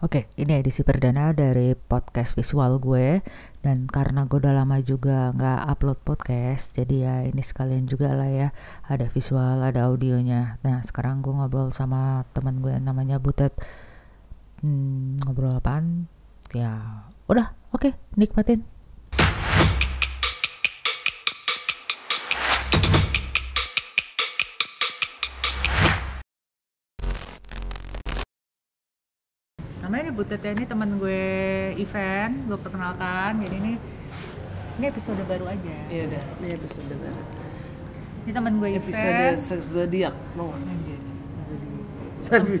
[0.00, 3.20] Oke, ini edisi perdana dari podcast visual gue
[3.60, 8.32] dan karena gue udah lama juga nggak upload podcast, jadi ya ini sekalian juga lah
[8.32, 8.48] ya
[8.88, 10.56] ada visual, ada audionya.
[10.64, 13.52] Nah sekarang gue ngobrol sama teman gue namanya Butet.
[14.64, 16.08] Hmm, ngobrol apaan?
[16.56, 18.64] Ya udah, oke, nikmatin.
[29.90, 31.22] Namanya nih Butet ya ini teman gue
[31.74, 33.72] event gue perkenalkan jadi ini
[34.78, 37.22] ini episode baru aja Iya udah, ini episode baru.
[38.22, 39.34] ini teman gue Episode event
[39.66, 40.62] zodiak mau nggak?
[40.62, 41.00] Anjir,
[42.30, 42.54] Tapi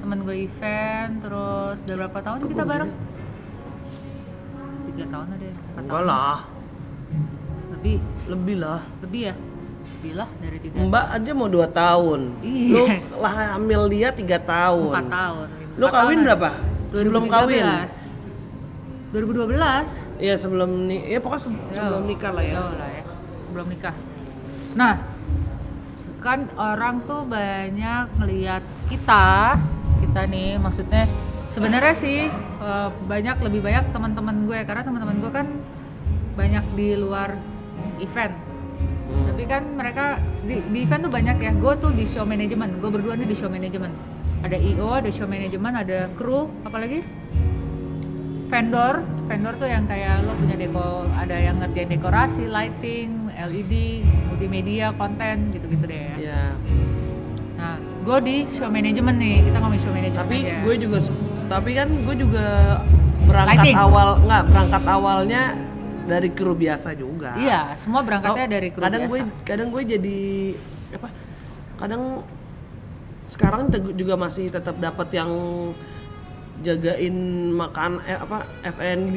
[0.00, 2.92] teman gue event terus udah berapa tahun Kok kita bareng
[4.88, 6.38] tiga tahun ada ya empat enggak tahun lah,
[7.76, 8.80] lebih lebih lah.
[9.04, 9.34] lebih ya
[10.00, 12.20] lebih lah dari tiga Mbak aja mau 2 tahun.
[12.40, 12.82] Iya.
[13.12, 14.90] Lu lah hamil dia 3 tahun.
[14.96, 15.48] empat tahun
[15.78, 16.50] Empat kawin berapa?
[16.50, 16.96] ada.
[16.98, 17.64] Sebelum kawin?
[19.08, 21.76] 2013 Iya sebelum nih, ya pokoknya se- Ya.
[21.80, 22.54] sebelum nikah lah ya.
[22.58, 23.02] Jauh lah ya,
[23.40, 23.94] sebelum nikah.
[24.74, 24.94] Nah,
[26.18, 29.56] kan orang tuh banyak ngelihat kita,
[30.02, 31.06] kita nih maksudnya
[31.46, 35.46] sebenarnya sih eh, banyak lebih banyak teman-teman gue karena teman-teman gue kan
[36.34, 37.38] banyak di luar
[37.98, 38.34] event.
[39.08, 39.24] Hmm.
[39.24, 40.04] Tapi kan mereka
[40.42, 41.52] di, di event tuh banyak ya.
[41.54, 42.76] Gue tuh di show management.
[42.76, 43.94] Gue berdua nih di show management.
[44.38, 47.02] Ada IO, ada show management, ada kru, apalagi
[48.48, 49.02] vendor.
[49.28, 53.74] Vendor tuh yang kayak lo punya deko, ada yang ngerjain dekorasi, lighting, LED,
[54.26, 56.14] multimedia, konten gitu-gitu deh ya.
[56.16, 56.42] Iya.
[57.58, 59.36] Nah, gue di show management nih.
[59.44, 60.56] Kita ngomongin show management Tapi aja.
[60.64, 60.98] gue juga
[61.48, 62.46] tapi kan gue juga
[63.24, 63.76] berangkat Lighting.
[63.76, 65.42] awal nggak berangkat awalnya
[66.04, 67.36] dari kru biasa juga.
[67.36, 69.12] Iya, semua berangkatnya Oh, dari kru kadang biasa.
[69.12, 70.20] gue kadang gue jadi
[70.88, 71.08] apa
[71.76, 72.02] kadang
[73.28, 75.30] sekarang juga masih tetap dapat yang
[76.58, 77.14] jagain
[77.54, 79.14] makan eh, apa F&B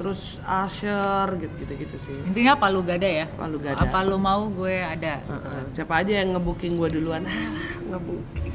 [0.00, 3.28] terus usher gitu gitu gitu sih Intinya apa lu gada ya?
[3.28, 3.84] Apa lu gada.
[3.84, 5.20] Apa lu mau gue ada.
[5.20, 5.60] Heeh.
[5.76, 7.28] siapa aja yang ngebooking gue duluan
[7.92, 8.54] ngebooking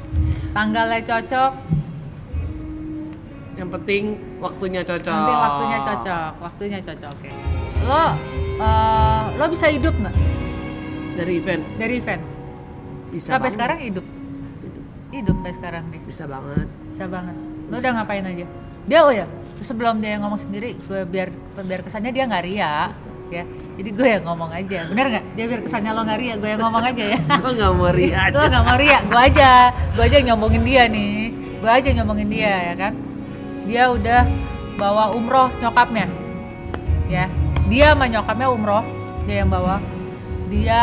[0.50, 1.52] Tanggalnya cocok,
[3.60, 4.02] yang penting
[4.40, 7.12] waktunya cocok nanti waktunya cocok, waktunya cocok.
[7.12, 7.30] Oke.
[7.84, 8.04] Lo
[8.56, 10.16] eh, lo bisa hidup nggak
[11.14, 12.22] dari event dari event?
[13.06, 13.54] bisa Sampai banget.
[13.54, 14.06] sekarang hidup,
[15.14, 16.00] hidup sampai sekarang nih.
[16.02, 17.36] bisa banget Bisa banget.
[17.70, 18.46] Lo udah ngapain aja?
[18.86, 19.26] Dia oh ya,
[19.58, 22.94] terus sebelum dia ngomong sendiri, gue biar biar kesannya dia nggak ria,
[23.34, 23.42] ya.
[23.74, 25.24] Jadi gue yang ngomong aja, bener nggak?
[25.34, 27.18] Dia biar kesannya lo nggak ria, gue yang ngomong aja ya.
[27.18, 30.82] gue nggak mau ria Lo nggak mau ria, gue aja, gue aja yang nyombongin dia
[30.86, 31.18] nih,
[31.58, 32.92] gue aja yang nyombongin dia ya kan.
[33.66, 34.22] Dia udah
[34.78, 36.06] bawa umroh nyokapnya,
[37.10, 37.26] ya.
[37.66, 38.86] Dia sama nyokapnya umroh,
[39.26, 39.82] dia yang bawa.
[40.46, 40.82] Dia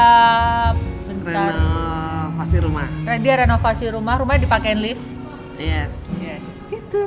[1.08, 1.56] bentar,
[2.34, 2.88] renovasi rumah
[3.20, 5.04] dia renovasi rumah, rumahnya dipakein lift.
[5.56, 7.06] yes Yes, gitu.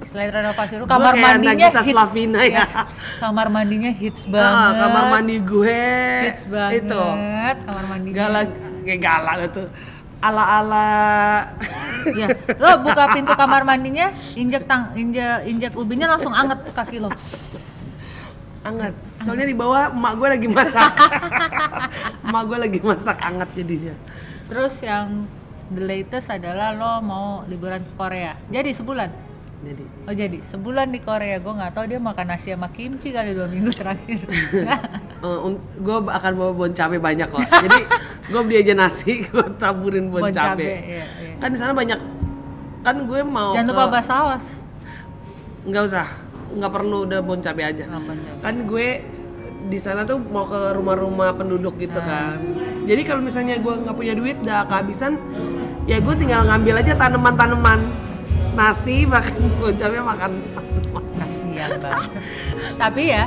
[0.00, 1.92] Selain renovasi rumah, kamar mandinya Nagita hits.
[1.92, 2.64] Slavina ya.
[2.64, 2.74] Yes,
[3.20, 4.74] Kamar mandinya hits Ah, banget.
[4.80, 5.82] kamar mandi gue
[6.24, 6.72] hits banget.
[6.80, 7.02] itu
[7.62, 8.16] Kamar mandinya.
[8.16, 8.48] galak
[8.82, 9.62] kayak galak itu
[10.18, 10.88] ala ala
[12.08, 12.26] Ya,
[12.56, 17.10] lo buka pintu kamar mandinya, injek tang, injek injek ubinya langsung anget kaki lo.
[18.68, 20.92] Anget soalnya di bawah emak gue lagi masak
[22.26, 23.94] emak gue lagi masak anget jadinya
[24.48, 25.28] Terus yang
[25.68, 28.32] the latest adalah lo mau liburan ke Korea.
[28.48, 29.10] Jadi sebulan.
[29.60, 31.36] jadi Oh jadi sebulan di Korea.
[31.36, 34.24] Gue nggak tahu dia makan nasi sama kimchi kali dua minggu terakhir.
[35.84, 37.80] gue akan bawa bon cabe banyak kok jadi
[38.30, 41.34] gue beli aja nasi gue taburin bon, Bon cabe, cabe, iya, iya.
[41.42, 41.98] kan di sana banyak
[42.80, 44.46] kan gue mau Jangan ke- lupa bahasa awas.
[45.66, 46.06] nggak usah
[46.54, 47.84] nggak perlu udah bon cabe aja.
[48.40, 48.88] Kan gue
[49.68, 52.40] di sana tuh mau ke rumah-rumah penduduk gitu kan.
[52.88, 55.20] Jadi kalau misalnya gue nggak punya duit udah kehabisan
[55.84, 57.80] ya gue tinggal ngambil aja tanaman-tanaman.
[58.56, 60.32] Nasi makan bon cabe makan
[61.18, 62.10] kasihan banget.
[62.78, 63.24] Tapi ya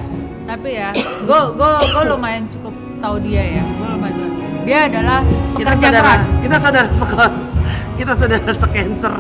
[0.49, 0.89] tapi ya
[1.25, 3.63] gue gue gue lumayan cukup tahu dia ya.
[3.63, 4.15] Gue lumayan
[4.61, 5.19] dia adalah
[5.57, 6.25] kita pekerja saudara keras.
[6.41, 7.51] Kita saudara sekos
[8.01, 9.13] kita saudara sekancer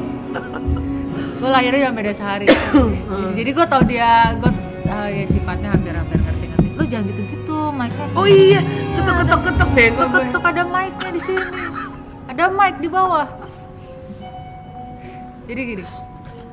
[1.41, 2.45] gue lahirnya yang beda sehari.
[3.37, 4.51] Jadi gue tahu dia gue
[4.85, 6.67] ah, ya sifatnya hampir hampir ngerti ngerti.
[6.77, 8.05] Lu jangan gitu gitu mic-nya.
[8.13, 8.61] Oh iya
[8.93, 11.45] ketuk ketuk ketuk bego ketuk gue ketuk ada mic-nya di sini.
[12.29, 13.27] Ada mic di bawah.
[15.49, 15.85] Jadi gini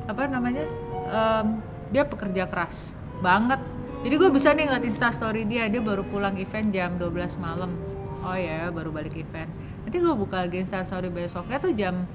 [0.09, 0.65] apa namanya
[1.13, 1.61] em,
[1.93, 3.61] dia pekerja keras banget.
[4.01, 7.77] Jadi gue bisa nih ngeliat instastory dia dia baru pulang event jam 12 malam.
[8.25, 9.53] Oh ya baru balik event.
[9.85, 12.09] Nanti gue buka lagi instastory besoknya tuh jam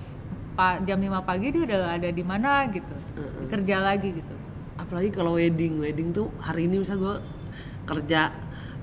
[0.56, 2.94] jam 5 pagi dia udah ada di mana gitu
[3.46, 4.34] kerja lagi gitu
[4.76, 7.14] apalagi kalau wedding wedding tuh hari ini misal gue
[7.84, 8.30] kerja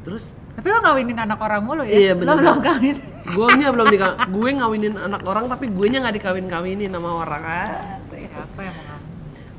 [0.02, 2.36] terus tapi lo ngawinin anak orang mulu ya Iya, lo bener.
[2.38, 2.98] belum kawin
[3.36, 7.10] gue nya belum dikawin gue ngawinin anak orang tapi gue nya nggak dikawin kawinin sama
[7.18, 7.70] orang ah
[8.10, 9.10] siapa yang mau ngambil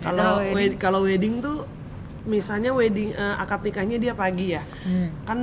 [0.02, 0.54] Kalau wedding.
[0.54, 1.58] wed- kalau wedding tuh
[2.24, 4.62] misalnya wedding eh, akad nikahnya dia pagi ya.
[4.82, 5.10] Hmm.
[5.22, 5.38] Kan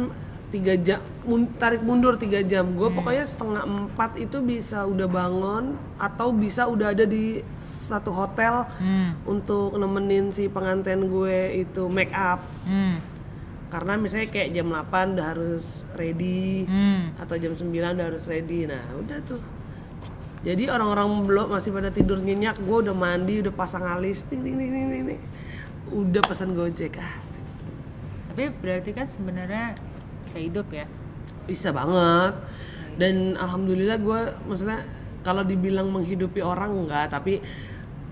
[0.49, 5.65] tiga jam mun- tarik mundur tiga jam gue pokoknya setengah empat itu bisa udah bangun
[5.95, 9.13] atau bisa udah ada di satu hotel Hmm.
[9.23, 12.97] untuk nemenin si pengantin gue itu make up Hmm.
[13.69, 17.13] karena misalnya kayak jam 8 udah harus ready Hmm.
[17.15, 19.37] atau jam 9 udah harus ready nah udah tuh
[20.39, 24.55] jadi orang-orang belum masih pada tidur nyenyak gue udah mandi udah pasang alis ting ting
[24.55, 25.21] ting ting, ting.
[25.89, 27.43] udah pesan gojek asik
[28.27, 29.77] tapi berarti kan sebenarnya
[30.29, 30.85] bisa hidup ya?
[31.49, 32.37] Bisa banget.
[33.01, 34.85] Dan alhamdulillah gue maksudnya
[35.25, 37.09] kalau dibilang menghidupi orang enggak.
[37.09, 37.41] Tapi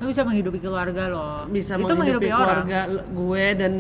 [0.01, 1.45] lo bisa menghidupi keluarga lo.
[1.45, 3.73] Bisa itu menghidupi menghidupi keluarga gue dan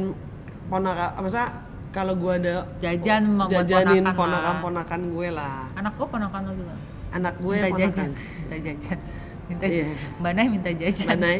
[0.69, 1.49] ponakan maksudnya
[1.89, 5.65] kalau gue ada jajan jajanin ponakan ponakan-ponakan gue lah.
[5.73, 6.75] Anak gue ponakan lo juga?
[7.09, 7.89] Anak gue minta ponakan.
[7.89, 8.09] jajan.
[8.45, 8.99] Minta jajan.
[9.47, 9.85] Minta Iya.
[10.21, 11.07] Mbak Nay minta jajan.
[11.07, 11.37] Mbak Nay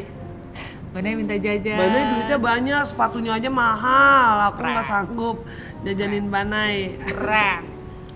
[1.03, 1.77] minta jajan?
[1.77, 4.49] Banai duitnya banyak sepatunya aja mahal.
[4.49, 5.37] Aku nggak sanggup
[5.81, 7.63] jajanin Banai keren.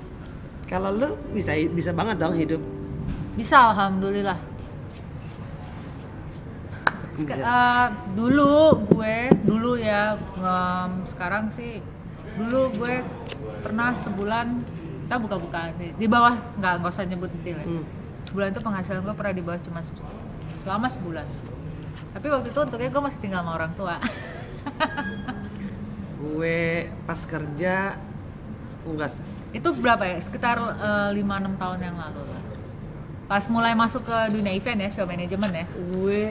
[0.72, 2.62] Kalau lu bisa bisa banget dong hidup.
[3.36, 4.40] Bisa alhamdulillah.
[7.22, 8.54] Eh, dulu
[8.88, 11.84] gue dulu ya em, sekarang sih
[12.34, 13.04] dulu gue
[13.62, 14.64] pernah sebulan
[15.04, 15.92] kita buka-bukaan nih.
[15.94, 17.66] di bawah nggak nggak usah nyebut detail ya.
[17.68, 17.84] Hmm.
[18.24, 19.94] sebulan itu penghasilan gue pernah di bawah cuma se-
[20.56, 21.28] selama sebulan
[22.12, 23.96] tapi waktu itu untuknya gue masih tinggal sama orang tua
[26.22, 27.98] gue pas kerja
[28.86, 29.26] enggak sih.
[29.56, 30.58] itu berapa ya sekitar
[31.14, 31.18] 5-6
[31.58, 32.44] tahun yang lalu lah.
[33.26, 36.22] pas mulai masuk ke dunia event ya show management ya gue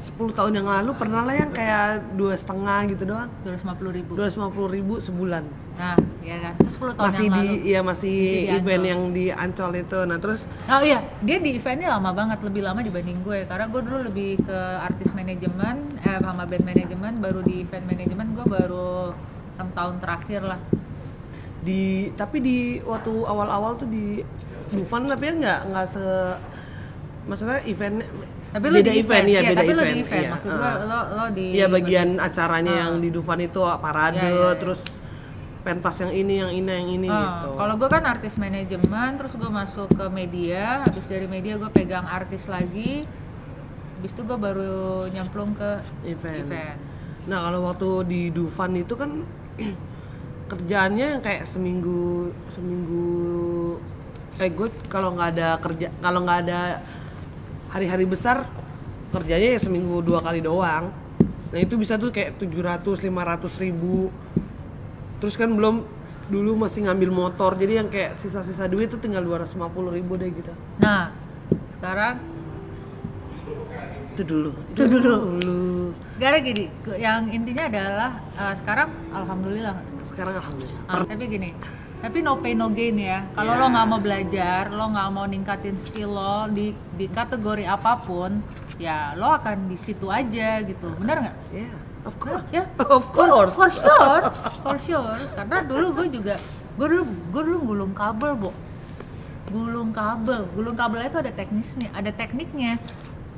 [0.00, 3.28] 10 tahun yang lalu pernah lah yang kayak dua setengah gitu doang.
[3.44, 4.10] 250 ribu.
[4.16, 5.44] 250 ribu sebulan.
[5.76, 6.54] Nah ya kan?
[6.56, 7.68] Terus 10 tahun masih yang di lalu.
[7.68, 8.90] ya masih, Masih di event Ancol.
[8.92, 9.98] yang di Ancol itu.
[10.08, 10.40] Nah terus?
[10.66, 13.38] Oh iya, dia di eventnya lama banget, lebih lama dibanding gue.
[13.44, 18.26] Karena gue dulu lebih ke artis manajemen, eh sama band manajemen, baru di event manajemen
[18.32, 19.12] gue baru
[19.60, 20.60] 6 tahun terakhir lah.
[21.60, 24.24] di tapi di waktu awal-awal tuh di
[24.72, 26.04] Dufan tapi ya nggak nggak se
[27.28, 28.00] maksudnya event
[28.50, 30.24] Tapi lu beda di event, ya, iya, beda tapi event di event.
[30.26, 30.56] iya, Maksud uh.
[30.58, 34.50] gue lo lo di Iya bagian acaranya yang di Dufan itu parade Iya, iya, iya.
[34.58, 34.80] terus
[35.60, 37.48] pentas yang ini yang ini yang ini Ah, gitu.
[37.54, 42.08] Kalau gue kan artis manajemen, terus gue masuk ke media, habis dari media gue pegang
[42.08, 43.04] artis lagi,
[44.00, 46.48] habis itu gue baru nyemplung ke event.
[46.48, 46.78] event.
[47.28, 49.20] Nah kalau waktu di Dufan itu kan
[50.50, 53.76] kerjaannya yang kayak seminggu seminggu
[54.40, 56.80] eh gue kalau nggak ada kerja kalau nggak ada
[57.70, 58.46] hari-hari besar
[59.10, 60.90] kerjanya ya seminggu dua kali doang.
[61.50, 64.10] Nah itu bisa tuh kayak 700 500 ribu.
[65.18, 65.82] Terus kan belum
[66.30, 69.66] dulu masih ngambil motor jadi yang kayak sisa-sisa duit tuh tinggal 250
[69.98, 70.54] ribu deh gitu.
[70.78, 71.10] Nah,
[71.74, 72.22] sekarang
[74.14, 74.52] Itu dulu.
[74.74, 75.12] Itu dulu.
[75.40, 75.60] dulu.
[76.20, 76.68] sekarang gini,
[77.00, 80.82] yang intinya adalah eh, sekarang alhamdulillah Sekarang alhamdulillah.
[80.86, 81.50] Ah, tapi gini,
[82.00, 83.28] tapi no pain no gain ya.
[83.36, 88.00] Kalau lo nggak mau belajar, lo nggak mau ningkatin skill lo di di kategori apa
[88.00, 88.40] pun,
[88.80, 90.96] ya lo akan di situ aja gitu.
[90.96, 91.36] Bener nggak?
[91.52, 91.76] Yeah,
[92.08, 92.48] of course.
[92.48, 92.64] Ya,
[92.98, 93.52] Of course.
[93.52, 94.22] for sure,
[94.64, 95.20] for sure.
[95.36, 96.34] Karena dulu gue juga,
[96.80, 98.50] gue dulu gue dulu gulung kabel, bo.
[99.52, 102.80] Gulung kabel, gulung kabel itu ada teknisnya, ada tekniknya.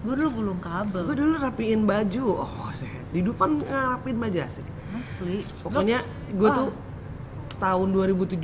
[0.07, 1.03] Gue dulu gulung kabel.
[1.07, 2.47] Gue dulu rapiin baju.
[2.47, 4.67] Oh, saya di Dufan ngerapiin baju asik.
[4.93, 5.47] Asli.
[5.63, 6.69] Pokoknya gue tuh
[7.63, 8.43] tahun 2017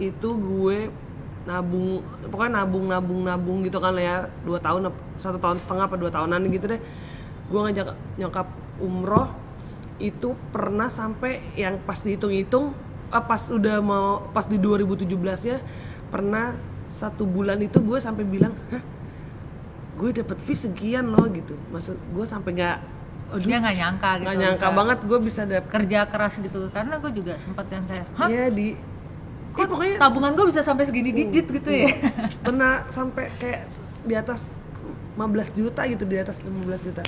[0.00, 0.78] itu gue
[1.44, 2.00] nabung
[2.32, 4.32] pokoknya nabung nabung nabung gitu kan ya.
[4.40, 4.88] Dua tahun
[5.20, 6.80] satu tahun setengah apa dua tahunan gitu deh.
[7.52, 8.48] Gue ngajak nyokap
[8.80, 9.28] umroh
[10.00, 12.72] itu pernah sampai yang pas dihitung-hitung
[13.12, 15.04] ah, pas udah mau pas di 2017
[15.44, 15.60] nya
[16.08, 16.56] pernah
[16.88, 18.80] satu bulan itu gue sampai bilang hah
[20.00, 21.60] gue dapet fee sekian loh gitu.
[21.68, 22.78] Maksud gue sampai nggak
[23.30, 24.26] aduh dia nggak nyangka gitu.
[24.26, 26.60] nggak nyangka banget gue bisa dapet kerja keras gitu.
[26.74, 28.28] Karena gue juga sempat yang kayak, hah?
[28.28, 28.68] Iya di
[29.50, 31.90] Kok Ih, pokoknya tabungan gue bisa sampai segini digit gitu ya?
[32.46, 33.66] pernah sampai kayak
[34.06, 34.54] di atas
[35.18, 37.02] 15 juta gitu di atas 15 juta.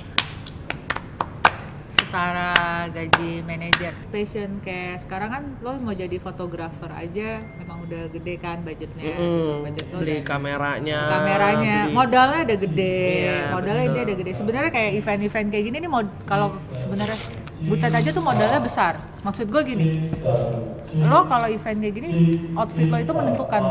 [2.13, 2.53] Setara
[2.93, 8.61] gaji manajer passion kayak sekarang kan lo mau jadi fotografer aja memang udah gede kan
[8.61, 10.99] budgetnya Mm, budget lo beli dan kameranya.
[11.09, 13.95] kameranya beli- modalnya udah gede Iya, modalnya betul.
[13.95, 17.17] dia udah gede sebenarnya kayak event-event kayak gini nih mod kalau sebenarnya
[17.63, 18.93] butet aja tuh modalnya besar
[19.23, 19.85] maksud gue gini
[20.93, 22.09] lo kalau event kayak gini
[22.53, 23.61] outfit lo itu menentukan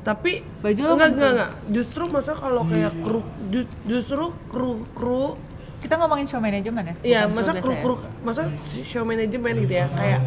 [0.00, 1.50] Tapi Baju lo enggak enggak enggak.
[1.68, 5.34] Justru masa kalau kayak kru ju- justru kru kru
[5.78, 7.80] kita ngomongin show manajemen ya Iya, masa showbiz kru ya?
[7.80, 8.42] kru masa
[8.82, 10.20] show management gitu ya kayak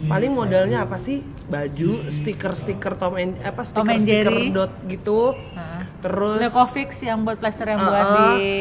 [0.00, 4.48] paling modalnya apa sih baju stiker stiker Tom and apa Tom stiker and stiker Jerry.
[4.48, 5.82] dot gitu Hah.
[5.98, 8.30] terus Lekovic yang buat plaster yang buat Uh-uh.
[8.32, 8.52] di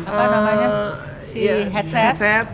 [0.00, 0.68] apa eh, namanya
[1.22, 2.46] si iya, headset.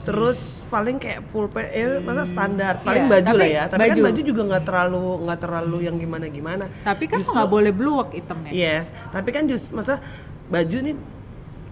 [0.00, 3.90] terus paling kayak pulpen ya masa standar paling Iya, baju tapi lah ya tapi baju.
[3.92, 7.72] kan baju juga nggak terlalu nggak terlalu yang gimana gimana Tapi kan Justru- nggak boleh
[7.72, 8.50] blue work itemnya.
[8.50, 9.98] yes tapi kan just masa
[10.46, 10.94] baju nih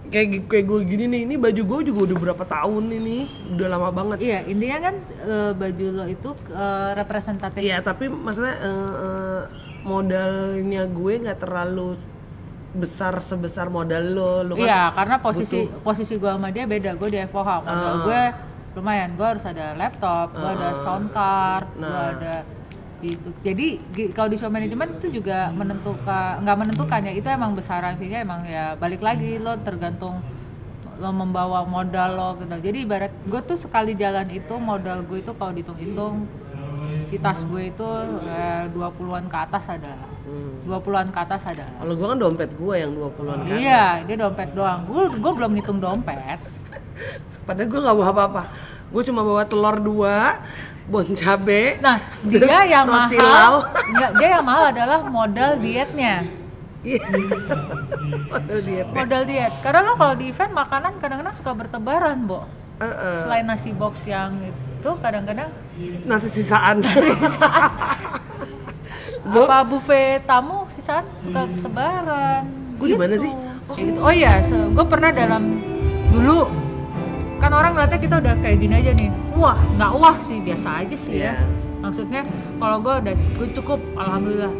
[0.08, 3.18] kayak kayak gue gini nih ini baju gue juga udah berapa tahun ini
[3.52, 7.60] udah lama banget Iya, intinya kan eh, baju lo itu eh, representatif.
[7.60, 9.42] Iya, tapi maksudnya eh, eh,
[9.84, 11.96] modalnya gue nggak terlalu
[12.70, 14.32] besar sebesar modal lo.
[14.42, 16.94] Lo kan Iya, karena posisi posisi gua sama dia beda.
[16.94, 18.04] Gue di FOH, modal Ah.
[18.04, 18.22] gue
[18.74, 19.10] lumayan.
[19.12, 22.12] Gue harus ada laptop, gue ada sound card, gue Nah.
[22.12, 22.34] ada
[22.98, 23.10] di.
[23.46, 23.66] Jadi
[24.12, 27.12] kalau di show management itu juga menentukan, nggak menentukan ya.
[27.14, 30.20] Itu emang besaran fee-nya emang ya balik lagi lo tergantung
[30.98, 32.58] lo membawa modal lo gitu.
[32.58, 36.26] Jadi ibarat gue tuh sekali jalan itu modal gue itu kalau dihitung-hitung
[37.08, 37.88] di tas gue itu
[38.28, 39.94] eh, 20-an ke atas ada.
[40.28, 40.68] Hmm.
[40.68, 41.64] 20-an ke atas ada.
[41.80, 43.56] Kalau gue kan dompet gue yang 20-an kan.
[43.56, 44.84] Iya, dia dompet doang.
[44.84, 46.38] Gue gue belum ngitung dompet.
[47.48, 48.42] Padahal gue nggak bawa apa-apa.
[48.88, 50.40] Gue cuma bawa telur dua,
[50.88, 51.76] bon cabe.
[51.84, 53.56] Nah, terus dia yang roti mahal, lau.
[53.92, 56.24] enggak, dia yang mahal adalah modal dietnya.
[56.86, 57.02] Iya.
[58.32, 58.86] Modal diet.
[58.94, 59.52] Modal diet.
[59.66, 62.46] Karena lo kalau di event makanan kadang-kadang suka bertebaran, Bo.
[62.78, 63.18] Eh, eh.
[63.26, 65.50] Selain nasi box yang itu kadang-kadang
[66.06, 66.78] Nasi sisaan.
[69.28, 72.46] Gue apa buffet tamu sisaan suka bertebaran.
[72.78, 73.32] Gua di mana sih?
[73.74, 74.00] Kayak gitu.
[74.00, 75.60] Oh iya, gue pernah dalam
[76.08, 76.48] dulu
[77.58, 79.08] orang ngeliatnya kita udah kayak gini aja nih.
[79.34, 81.34] Wah, nggak wah sih, biasa aja sih ya.
[81.34, 81.34] Iya.
[81.78, 82.22] Maksudnya
[82.56, 84.54] kalau gue udah gue cukup, alhamdulillah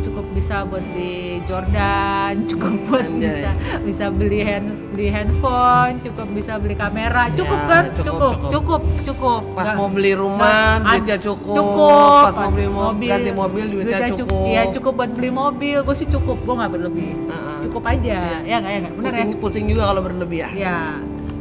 [0.00, 1.12] cukup bisa buat di
[1.44, 3.20] Jordan, cukup buat Anjay.
[3.20, 7.84] bisa bisa beli hand beli handphone, cukup bisa beli kamera, cukup Ya, kan?
[7.92, 8.50] cukup, Cukup, cukup.
[8.50, 9.42] cukup, cukup.
[9.52, 11.54] pas Nggak- mau beli rumah nggak- duitnya cukup.
[11.54, 12.22] cukup.
[12.24, 14.44] Pas, mau beli mobil, ganti mobil duitnya, cukup.
[14.46, 17.10] Iya cukup buat beli mobil, gue sih cukup, gue nggak berlebih.
[17.28, 17.58] Heeh.
[17.60, 19.00] Cukup aja, ya nggak ya nggak, ya?
[19.04, 20.50] Pusing, pusing juga kalau berlebih ya.
[20.56, 20.78] Ya,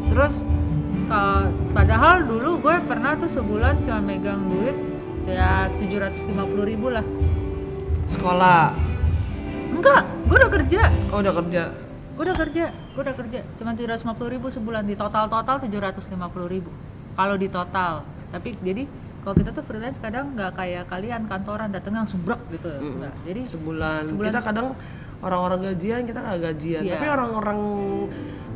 [0.10, 0.44] terus
[1.10, 4.78] ka- padahal dulu gue pernah tuh sebulan cuma megang duit
[5.25, 6.30] ya 750.000
[6.63, 7.06] ribu lah.
[8.08, 8.74] Sekolah.
[9.70, 11.63] Enggak, gue udah kerja, Oh udah kerja.
[12.12, 16.10] gue udah kerja, gue udah kerja, cuma 750.000 ribu sebulan di total total 750.000
[16.48, 16.70] ribu.
[17.13, 18.84] Kalau di total, tapi jadi
[19.20, 23.13] kalau kita tuh freelance kadang nggak kayak kalian kantoran datang langsung brek gitu, enggak.
[23.24, 24.01] Jadi sebulan.
[24.06, 24.30] Sebulan.
[24.30, 24.68] Kita kadang
[25.20, 26.82] orang-orang gajian kita nggak gajian.
[26.82, 26.94] Iya.
[26.96, 27.60] Tapi orang-orang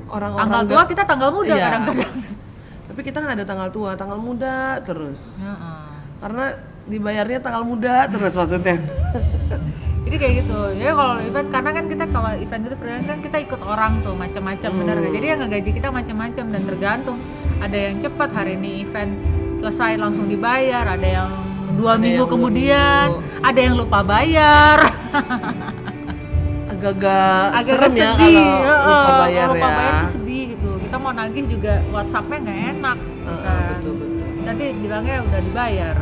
[0.05, 1.63] orang-orang tanggal tua kita tanggal muda Iya.
[1.63, 2.13] kadang-kadang.
[2.83, 5.39] Tapi kita nggak ada tanggal tua, tanggal muda terus.
[5.39, 5.83] Heeh.
[6.19, 6.45] Karena
[6.83, 8.75] dibayarnya tanggal muda terus maksudnya.
[10.03, 10.59] Jadi kayak gitu.
[10.75, 14.13] Ya kalau event karena kan kita kalau event gitu freelance kan kita ikut orang tuh
[14.13, 15.03] macam-macam benar Hmm.
[15.05, 15.13] gak?
[15.13, 17.17] Jadi yang ngegaji kita macam-macam dan tergantung.
[17.57, 19.11] Ada yang cepat hari ini event
[19.55, 21.31] selesai langsung dibayar, ada yang
[21.73, 23.39] dua Ada minggu yang kemudian, minggu.
[23.41, 24.77] ada yang lupa bayar.
[26.65, 28.43] Agak-agak Agak serem ya kalau
[28.83, 29.71] lupa bayar lupa ya.
[29.73, 30.62] bayar tuh sedih gitu.
[30.93, 32.97] Kita mau nagih juga WhatsAppnya nggak enak.
[33.01, 33.81] Heeh, kan.
[33.81, 34.29] betul betul.
[34.45, 35.95] Nanti bilangnya udah dibayar.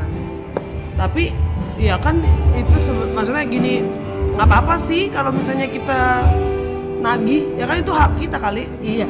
[0.99, 1.23] Tapi
[1.79, 2.19] ya kan
[2.51, 2.75] itu
[3.15, 3.87] maksudnya gini
[4.35, 6.27] nggak apa-apa sih kalau misalnya kita
[6.99, 8.67] nagih ya kan itu hak kita kali.
[8.83, 9.07] Iya,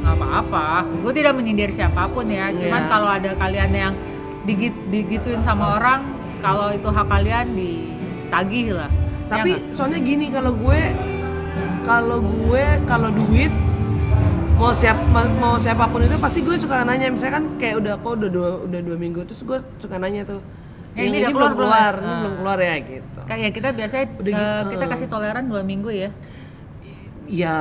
[0.00, 0.88] nggak apa-apa.
[1.04, 2.48] Gue tidak menyindir siapa pun ya.
[2.56, 2.88] Cuman Iya.
[2.88, 3.92] kalau ada kalian yang
[4.48, 8.88] digit, digituin sama orang, kalau itu hak kalian ditagih lah.
[8.88, 9.76] Ya Tapi nggak?
[9.76, 10.80] soalnya gini kalau gue
[11.84, 13.52] kalau gue kalau duit
[14.60, 14.98] mau siap
[15.40, 18.48] mau siapa pun itu pasti gue suka nanya misalnya kan kayak udah kok udah dua
[18.68, 20.40] udah dua minggu terus gue suka nanya tuh
[20.90, 22.18] Eh, yang ini ini, belum keluar belum ya?" keluar, Ah.
[22.20, 23.18] belum keluar ya gitu.
[23.24, 26.10] kayak kita biasanya Udah gitu, kita kasih toleran dua minggu ya.
[27.30, 27.56] Ya,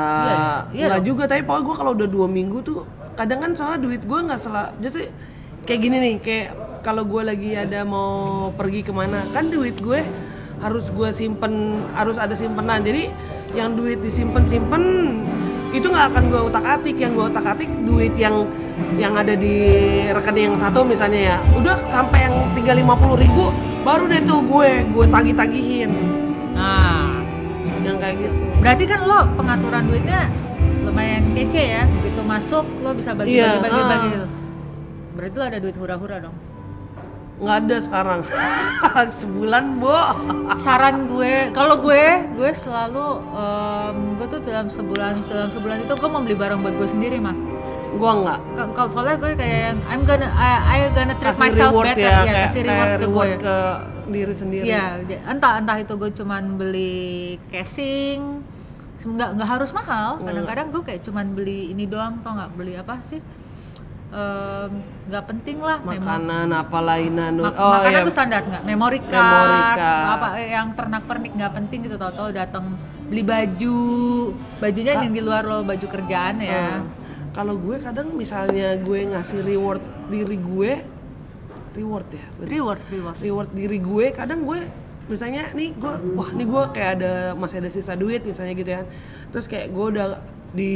[0.66, 1.08] nggak dong.
[1.14, 4.40] juga tapi pokoknya gue kalau udah dua minggu tuh kadang kan soalnya duit gue nggak
[4.42, 5.14] salah jadi
[5.62, 6.48] kayak gini nih kayak
[6.82, 8.10] kalau gue lagi ada mau
[8.50, 10.02] pergi ke mana kan duit gue
[10.58, 11.54] harus gue simpen
[11.94, 13.14] harus ada simpenan jadi
[13.54, 14.84] yang duit disimpan simpen
[15.70, 18.48] itu nggak akan gue utak atik yang gue utak atik duit yang
[18.96, 19.56] yang ada di
[20.10, 23.54] rekening yang satu misalnya ya udah sampai yang tinggal lima ribu
[23.86, 25.92] baru deh tuh gue gue tagih tagihin
[26.60, 27.24] Nah,
[27.88, 30.28] yang kayak gitu berarti kan lo pengaturan duitnya
[30.90, 31.84] lumayan kece ya.
[31.88, 34.14] Begitu masuk lo bisa bagi-bagi Iya, bagi-bagi ah.
[34.16, 34.28] gitu.
[35.16, 36.36] Berarti lo ada duit hura-hura dong.
[37.40, 38.22] Nggak ada sekarang.
[39.20, 39.96] Sebulan bo.
[40.56, 42.04] Saran gue kalau gue
[42.36, 46.76] gue selalu em, gue tuh dalam sebulan dalam sebulan itu gue mau beli barang buat
[46.76, 47.36] gue sendiri mah
[47.90, 48.40] gua nggak.
[48.54, 51.88] Ka- kalau soalnya gue kayak yang I'm gonna I, I gonna treat kasih myself reward
[51.90, 52.06] better.
[52.06, 53.40] ya, ya, kayak, kasih kayak reward ke reward gue.
[53.42, 53.58] ke
[54.10, 54.66] diri sendiri.
[55.10, 57.08] J- entah entah itu gue cuman beli
[57.50, 58.46] casing
[59.00, 60.20] nggak nggak harus mahal.
[60.22, 62.52] Kadang-kadang gue kayak cuman beli ini doang tau nggak?
[62.54, 63.24] Beli apa sih
[64.10, 67.34] Nggak penting lah makanan apa lainan?
[67.42, 68.08] Mak- oh makanan iya.
[68.08, 68.64] tuh standar nggak?
[68.66, 72.74] Memory card, apa eh, yang pernak pernik nggak penting gitu tau-tau datang
[73.06, 73.82] beli baju.
[74.62, 76.58] Bajunya yang di luar lo baju kerjaan ya.
[76.58, 76.80] Eh,
[77.34, 80.72] kalau gue kadang misalnya gue ngasih reward diri gue
[81.78, 82.26] reward ya?
[82.42, 82.50] Bener.
[82.50, 83.18] reward reward.
[83.22, 84.62] Reward diri gue kadang gue
[85.10, 88.82] misalnya nih gue wah nih gue kayak ada masih ada sisa duit misalnya gitu ya.
[89.30, 90.08] Terus kayak gue udah
[90.54, 90.74] di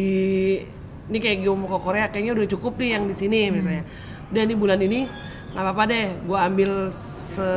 [1.11, 3.83] ini kayak gue mau ke Korea kayaknya udah cukup nih yang di sini misalnya
[4.31, 4.99] udah nih bulan ini
[5.53, 6.71] nggak apa-apa deh gue ambil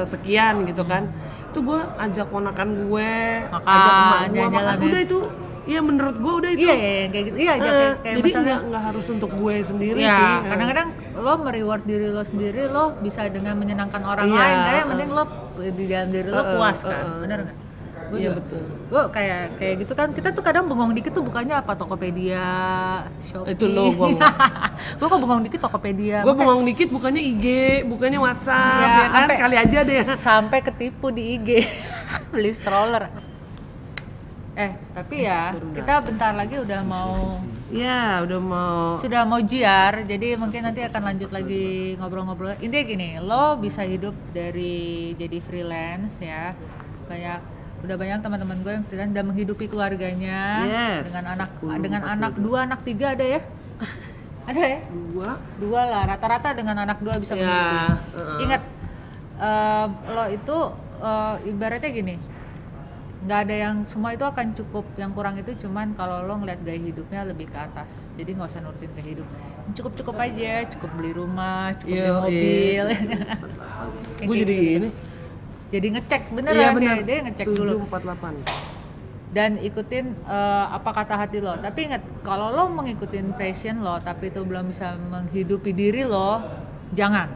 [0.05, 1.09] sekian gitu kan
[1.53, 3.11] itu gue ajak ponakan gue
[3.49, 4.87] Makan, ajak emak gue makan ya.
[4.93, 5.21] udah itu
[5.67, 8.15] Iya menurut gue udah itu iya iya iya, kayak gitu iya aja Eh, kayak, kayak
[8.15, 10.89] jadi misalnya nggak nggak harus untuk gue sendiri ya sih kadang-kadang
[11.19, 14.93] lo mereward diri lo sendiri lo bisa dengan menyenangkan orang Iya, lain karena yang uh.
[14.95, 15.25] penting lo
[15.59, 17.19] di dalam diri lo Uh, uh, puas uh, kan uh.
[17.19, 17.57] bener nggak
[18.07, 18.63] gue Iya, juga betul.
[18.87, 20.09] gue kayak kayak gitu kan.
[20.11, 21.73] Kita tuh kadang bengong dikit tuh bukannya apa?
[21.75, 22.47] Tokopedia
[23.21, 23.53] Shopee.
[23.53, 24.19] Itu lo bengong.
[24.99, 26.19] gue kok bengong dikit Tokopedia?
[26.21, 27.47] Gue bengong dikit bukannya IG
[27.85, 29.21] bukannya WhatsApp Iya, ya kan?
[29.21, 30.03] sampai- kali aja deh.
[30.29, 31.49] sampai ketipu di IG
[32.31, 33.11] beli stroller.
[34.55, 38.95] Eh tapi ya kita bentar lagi udah mau ya udah mau.
[38.97, 42.57] sudah mau jiar jadi mungkin nanti akan lanjut lagi ngobrol-ngobrol.
[42.57, 46.57] Intinya gini lo bisa hidup dari jadi freelance ya.
[47.05, 47.41] Banyak
[47.77, 50.41] udah banyak teman-teman gue yang freelance dan menghidupi keluarganya.
[50.65, 52.15] Yes, dengan anak 10, dengan 40.
[52.15, 53.41] anak dua anak tiga ada ya?
[54.47, 54.81] Ada ya?
[54.89, 55.31] Dua.
[55.59, 57.79] Dua lah rata-rata dengan anak dua bisa Ya, menghidupi.
[58.15, 58.39] heeh.
[58.41, 58.63] ingat
[59.37, 60.57] eh, lo itu
[61.01, 62.17] eh, ibaratnya gini
[63.17, 64.87] nggak ada yang semua itu akan cukup.
[64.95, 68.15] Yang kurang itu cuman kalau lo ngeliat gaya hidupnya lebih ke atas.
[68.15, 69.27] Jadi nggak usah nurutin ke hidup.
[69.75, 72.85] Cukup cukup aja cukup beli rumah cukup beli Iya, mobil.
[72.87, 73.35] Iya.
[74.31, 74.77] Gue jadi gitu.
[74.79, 74.89] ini
[75.69, 77.75] jadi ngecek iya beneran benar dia, dia ngecek dulu.
[79.35, 81.53] dan ikutin eh, apa kata hati lo.
[81.61, 86.41] Tapi ingat kalau lo mengikutin passion lo tapi itu belum bisa menghidupi diri lo
[86.95, 87.29] jangan.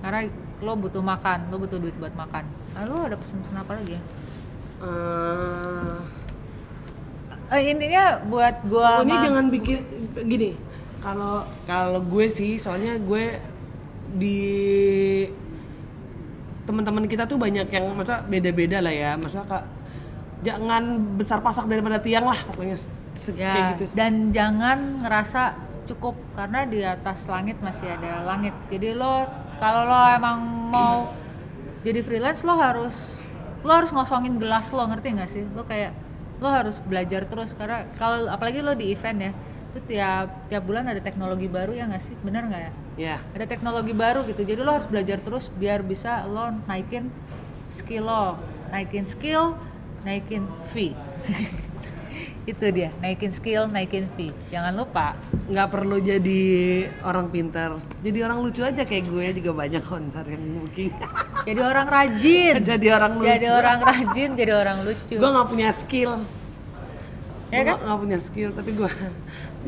[0.00, 2.46] Karena lo butuh makan lo butuh duit buat makan.
[2.78, 4.02] Lalu ada pesan-pesan apa lagi ya?
[4.78, 5.96] Eh,
[7.48, 9.80] Eh, intinya buat gua sama- jangan bikin
[10.28, 10.52] gini.
[11.00, 13.40] Kalau kalau gue sih soalnya gue
[14.14, 14.40] di
[16.68, 19.16] teman-teman kita tuh banyak yang masa beda-beda lah ya.
[19.16, 19.64] Masa kak
[20.44, 22.78] jangan besar pasak daripada tiang lah pokoknya
[23.34, 23.84] ya kayak gitu.
[23.90, 25.58] dan jangan ngerasa
[25.90, 28.54] cukup karena di atas langit masih ada langit.
[28.70, 29.26] Jadi lo
[29.58, 31.10] kalau lo emang mau
[31.82, 33.18] jadi freelance lo harus
[33.66, 35.42] lo harus ngosongin gelas lo ngerti nggak sih?
[35.56, 35.90] Lo kayak
[36.38, 39.32] lo harus belajar terus karena kalau apalagi lo di event ya
[39.78, 42.14] itu tiap tiap bulan ada teknologi baru ya nggak sih?
[42.20, 42.72] Bener nggak ya?
[42.98, 43.16] Ya.
[43.30, 44.42] Ada teknologi baru gitu.
[44.42, 47.14] Jadi lo harus belajar terus biar bisa lo naikin
[47.70, 48.34] skill lo.
[48.74, 49.54] Naikin skill
[50.02, 50.42] naikin
[50.74, 50.98] fee.
[52.50, 52.90] Itu dia.
[52.98, 54.34] Naikin skill naikin fee.
[54.50, 55.14] Jangan lupa.
[55.46, 56.42] Nggak perlu jadi
[57.06, 57.78] orang pintar.
[58.02, 60.90] Jadi orang lucu aja kayak gue juga banyak konter yang mungkin.
[61.48, 62.54] Jadi orang rajin.
[62.60, 63.30] Jadi orang lucu.
[63.30, 65.16] jadi orang rajin jadi orang lucu.
[65.16, 66.12] Gue nggak punya skill.
[67.48, 67.64] Ya kan?
[67.64, 68.90] nggak- nggak punya skill tapi gue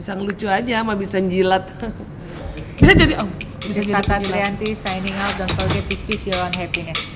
[0.01, 1.69] bisa ngelucu aja sama bisa jilat
[2.81, 3.29] bisa jadi oh
[3.61, 4.25] bisa is jadi.
[4.25, 7.10] Trianti signing out don't forget to choose your own happiness